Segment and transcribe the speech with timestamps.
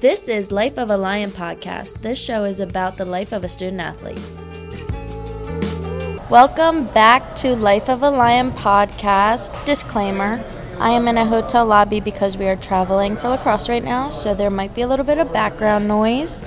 [0.00, 2.00] This is Life of a Lion podcast.
[2.00, 4.18] This show is about the life of a student athlete.
[6.30, 9.52] Welcome back to Life of a Lion podcast.
[9.66, 10.42] Disclaimer
[10.78, 14.32] I am in a hotel lobby because we are traveling for lacrosse right now, so
[14.32, 16.40] there might be a little bit of background noise.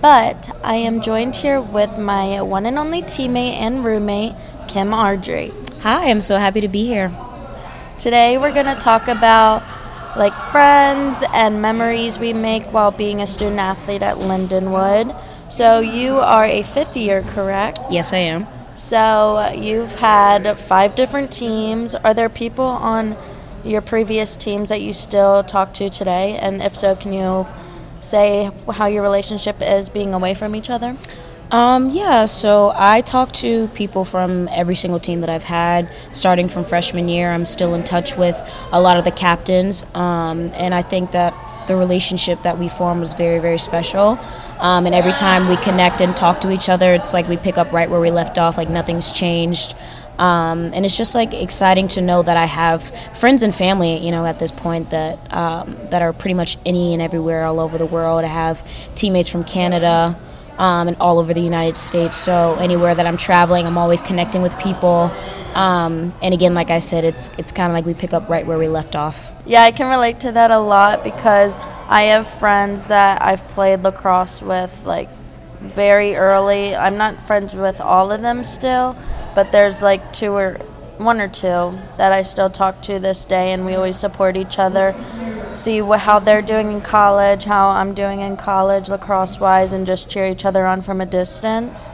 [0.00, 4.34] But I am joined here with my one and only teammate and roommate,
[4.68, 5.52] Kym Ardrey.
[5.80, 7.10] Hi, I'm so happy to be here.
[7.98, 9.64] Today we're going to talk about
[10.16, 15.14] like friends and memories we make while being a student athlete at Lindenwood.
[15.50, 17.80] So you are a fifth year, correct?
[17.90, 18.46] Yes, I am.
[18.74, 21.94] So you've had five different teams.
[21.94, 23.16] Are there people on
[23.64, 26.36] your previous teams that you still talk to today?
[26.36, 27.46] And if so, can you
[28.00, 30.96] say how your relationship is being away from each other?
[31.52, 36.48] Um, yeah, so I talk to people from every single team that I've had, starting
[36.48, 37.30] from freshman year.
[37.30, 38.34] I'm still in touch with
[38.72, 41.34] a lot of the captains, um, and I think that
[41.66, 44.18] the relationship that we form was very, very special.
[44.60, 47.58] Um, and every time we connect and talk to each other, it's like we pick
[47.58, 49.74] up right where we left off, like nothing's changed.
[50.18, 54.10] Um, and it's just like exciting to know that I have friends and family, you
[54.10, 57.76] know, at this point that um, that are pretty much any and everywhere all over
[57.76, 58.24] the world.
[58.24, 60.18] I have teammates from Canada
[60.58, 62.16] um, and all over the United States.
[62.16, 65.10] So anywhere that I'm traveling, I'm always connecting with people.
[65.54, 68.46] Um, and again, like I said, it's it's kind of like we pick up right
[68.46, 69.32] where we left off.
[69.44, 71.56] Yeah, I can relate to that a lot because
[71.88, 75.08] I have friends that I've played lacrosse with like
[75.60, 76.74] very early.
[76.74, 78.96] I'm not friends with all of them still,
[79.34, 80.54] but there's like two or
[80.98, 84.58] one or two that I still talk to this day, and we always support each
[84.58, 84.94] other
[85.54, 90.08] see how they're doing in college, how I'm doing in college, lacrosse wise, and just
[90.08, 91.88] cheer each other on from a distance.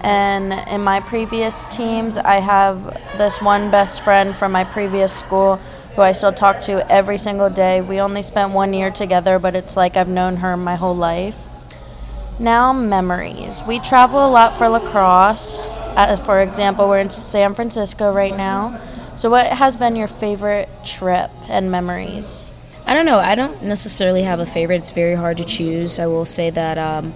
[0.00, 2.84] And in my previous teams, I have
[3.18, 5.56] this one best friend from my previous school
[5.94, 7.80] who I still talk to every single day.
[7.80, 11.36] We only spent one year together, but it's like I've known her my whole life.
[12.38, 13.62] Now, memories.
[13.66, 15.58] We travel a lot for lacrosse.
[15.60, 18.80] Uh, for example, we're in San Francisco right now.
[19.14, 22.51] So, what has been your favorite trip and memories?
[22.92, 23.20] I don't know.
[23.20, 24.76] I don't necessarily have a favorite.
[24.76, 25.98] It's very hard to choose.
[25.98, 27.14] I will say that um,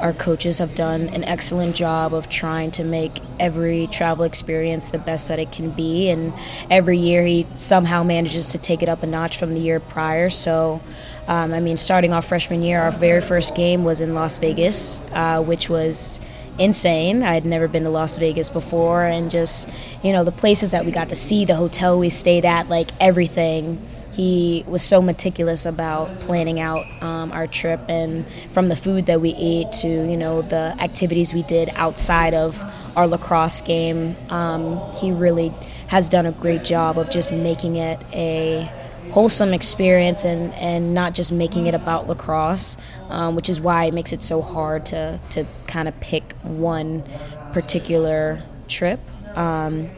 [0.00, 4.98] our coaches have done an excellent job of trying to make every travel experience the
[4.98, 6.08] best that it can be.
[6.08, 6.32] And
[6.70, 10.30] every year he somehow manages to take it up a notch from the year prior.
[10.30, 10.80] So,
[11.26, 15.02] um, I mean, starting off freshman year, our very first game was in Las Vegas,
[15.12, 16.20] uh, which was
[16.58, 17.22] insane.
[17.22, 19.68] I had never been to Las Vegas before, and just,
[20.02, 22.92] you know, the places that we got to see, the hotel we stayed at, like
[22.98, 23.86] everything
[24.18, 29.20] he was so meticulous about planning out um, our trip and from the food that
[29.20, 32.60] we ate to you know the activities we did outside of
[32.96, 35.50] our lacrosse game um, he really
[35.86, 38.68] has done a great job of just making it a
[39.12, 42.76] wholesome experience and, and not just making it about lacrosse
[43.10, 47.04] um, which is why it makes it so hard to, to kind of pick one
[47.52, 48.98] particular trip.
[49.36, 49.88] Um,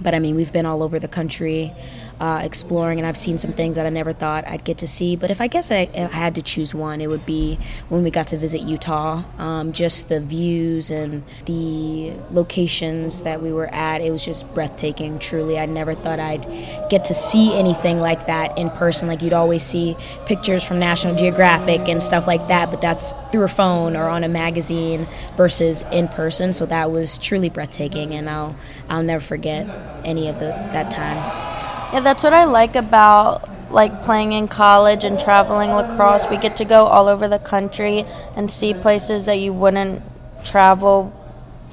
[0.00, 1.72] but i mean we've been all over the country
[2.20, 5.16] uh, exploring, and I've seen some things that I never thought I'd get to see.
[5.16, 8.10] But if I guess I, I had to choose one, it would be when we
[8.10, 9.22] got to visit Utah.
[9.38, 15.18] Um, just the views and the locations that we were at, it was just breathtaking.
[15.18, 16.46] Truly, I never thought I'd
[16.88, 19.08] get to see anything like that in person.
[19.08, 23.44] Like you'd always see pictures from National Geographic and stuff like that, but that's through
[23.44, 25.06] a phone or on a magazine
[25.36, 26.52] versus in person.
[26.52, 28.56] So that was truly breathtaking, and I'll
[28.88, 29.66] I'll never forget
[30.04, 31.75] any of the that time.
[31.96, 36.28] Yeah, that's what I like about like playing in college and traveling lacrosse.
[36.28, 38.04] We get to go all over the country
[38.36, 40.02] and see places that you wouldn't
[40.44, 41.10] travel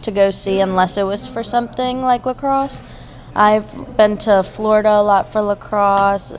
[0.01, 2.81] to go see unless it was for something like lacrosse.
[3.35, 6.31] I've been to Florida a lot for lacrosse.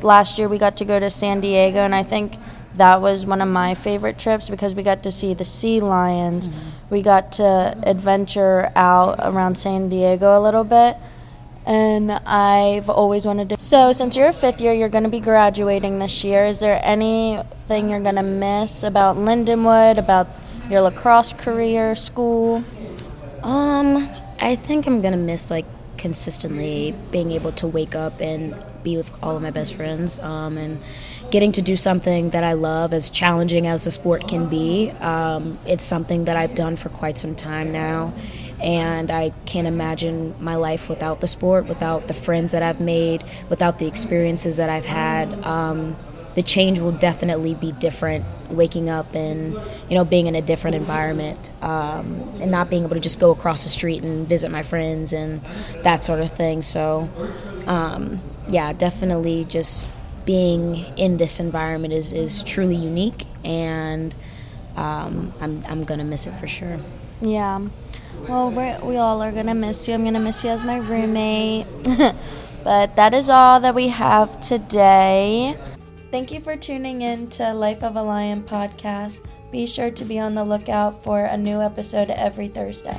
[0.00, 2.38] Last year we got to go to San Diego and I think
[2.74, 6.48] that was one of my favorite trips because we got to see the sea lions.
[6.48, 6.68] Mm-hmm.
[6.90, 10.96] We got to adventure out around San Diego a little bit
[11.66, 13.60] and I've always wanted to.
[13.60, 16.46] So, since you're a fifth year, you're going to be graduating this year.
[16.46, 20.28] Is there anything you're going to miss about Lindenwood, about
[20.68, 22.64] your lacrosse career, school?
[23.42, 24.08] Um,
[24.40, 25.66] I think I'm going to miss like
[25.96, 30.58] consistently being able to wake up and be with all of my best friends um,
[30.58, 30.80] and
[31.30, 34.90] getting to do something that I love, as challenging as the sport can be.
[35.00, 38.12] Um, it's something that I've done for quite some time now
[38.62, 43.24] and I can't imagine my life without the sport, without the friends that I've made,
[43.48, 45.32] without the experiences that I've had.
[45.44, 45.96] Um,
[46.34, 49.52] the change will definitely be different waking up and
[49.88, 53.30] you know being in a different environment um, and not being able to just go
[53.30, 55.42] across the street and visit my friends and
[55.82, 57.10] that sort of thing so
[57.66, 58.18] um,
[58.48, 59.86] yeah definitely just
[60.24, 64.14] being in this environment is, is truly unique, and
[64.76, 66.78] um, I'm, I'm to miss it for sure.
[67.20, 67.68] Yeah.
[68.28, 69.94] Well, we all are going to miss you.
[69.94, 71.66] I'm going to miss you as my roommate.
[72.64, 75.56] but that is all that we have today.
[76.10, 79.20] Thank you for tuning in to Life of a Lion podcast.
[79.50, 82.96] Be sure to be on the lookout for a new episode every Thursday.